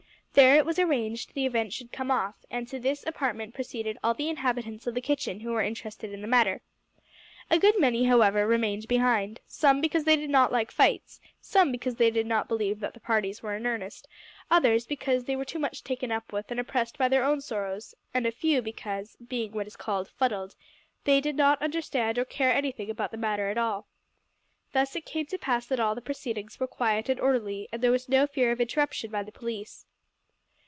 There, 0.33 0.55
it 0.55 0.65
was 0.65 0.79
arranged, 0.79 1.33
the 1.33 1.45
event 1.45 1.73
should 1.73 1.91
come 1.91 2.09
off, 2.09 2.45
and 2.49 2.65
to 2.69 2.79
this 2.79 3.05
apartment 3.05 3.53
proceeded 3.53 3.97
all 4.01 4.13
the 4.13 4.29
inhabitants 4.29 4.87
of 4.87 4.93
the 4.95 5.01
kitchen 5.01 5.41
who 5.41 5.51
were 5.51 5.61
interested 5.61 6.13
in 6.13 6.21
the 6.21 6.27
matter. 6.27 6.61
A 7.49 7.59
good 7.59 7.77
many, 7.77 8.05
however, 8.05 8.47
remained 8.47 8.87
behind 8.87 9.41
some 9.45 9.81
because 9.81 10.05
they 10.05 10.15
did 10.15 10.29
not 10.29 10.49
like 10.49 10.71
fights, 10.71 11.19
some 11.41 11.69
because 11.69 11.95
they 11.95 12.09
did 12.09 12.25
not 12.25 12.47
believe 12.47 12.79
that 12.79 12.93
the 12.93 12.99
parties 13.01 13.43
were 13.43 13.57
in 13.57 13.67
earnest, 13.67 14.07
others 14.49 14.85
because 14.87 15.25
they 15.25 15.35
were 15.35 15.43
too 15.43 15.59
much 15.59 15.83
taken 15.83 16.13
up 16.13 16.31
with 16.31 16.49
and 16.49 16.61
oppressed 16.61 16.97
by 16.97 17.09
their 17.09 17.25
own 17.25 17.41
sorrows, 17.41 17.93
and 18.13 18.25
a 18.25 18.31
few 18.31 18.61
because, 18.61 19.17
being 19.17 19.51
what 19.51 19.67
is 19.67 19.75
called 19.75 20.07
fuddled, 20.07 20.55
they 21.03 21.19
did 21.19 21.35
not 21.35 21.61
understand 21.61 22.17
or 22.17 22.23
care 22.23 22.53
anything 22.53 22.89
about 22.89 23.11
the 23.11 23.17
matter 23.17 23.49
at 23.49 23.57
all. 23.57 23.85
Thus 24.71 24.95
it 24.95 25.03
came 25.05 25.25
to 25.25 25.37
pass 25.37 25.65
that 25.67 25.81
all 25.81 25.93
the 25.93 26.01
proceedings 26.01 26.57
were 26.57 26.67
quiet 26.67 27.09
and 27.09 27.19
orderly, 27.19 27.67
and 27.73 27.81
there 27.81 27.91
was 27.91 28.07
no 28.07 28.25
fear 28.25 28.53
of 28.53 28.61
interruption 28.61 29.11
by 29.11 29.23
the 29.23 29.31
police. 29.33 29.85